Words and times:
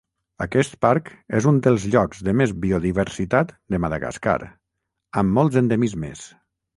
Aquest 0.43 0.71
parc 0.85 1.09
és 1.39 1.47
un 1.49 1.59
dels 1.67 1.83
llocs 1.95 2.23
de 2.29 2.33
més 2.39 2.53
biodiversitat 2.63 3.53
de 3.75 3.81
Madagascar, 3.85 4.35
amb 5.23 5.37
molts 5.39 5.61
endemismes. 5.63 6.25